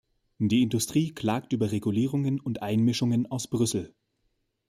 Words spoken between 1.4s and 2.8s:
über Regulierungen und